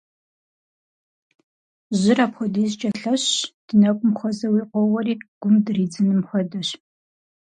[1.99, 6.69] Жьыр апхуэдизкӏэ лъэщщ, ди нэкӏум хуэзэуи къоуэри гум дыридзыным хуэдэщ.